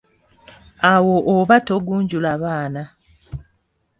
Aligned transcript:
Awo 0.91 1.15
oba 1.35 1.55
togunjula 1.67 2.31
baana. 2.41 2.83